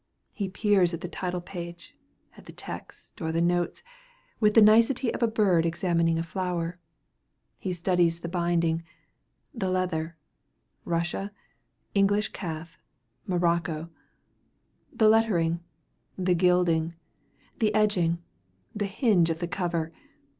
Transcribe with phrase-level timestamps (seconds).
[0.33, 1.95] He peers at the title page,
[2.35, 3.83] at the text, or the notes,
[4.39, 6.79] with the nicety of a bird examining a flower.
[7.59, 8.81] He studies the binding:
[9.53, 10.17] the leather,
[10.85, 11.31] russia,
[11.93, 12.79] English calf,
[13.27, 13.91] morocco;
[14.91, 15.59] the lettering,
[16.17, 16.95] the gilding,
[17.59, 18.23] the edging,
[18.75, 19.91] the hinge of the cover!